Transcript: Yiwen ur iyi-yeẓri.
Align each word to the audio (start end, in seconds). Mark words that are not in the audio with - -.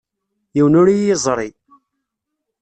Yiwen 0.55 0.77
ur 0.79 0.87
iyi-yeẓri. 0.89 1.49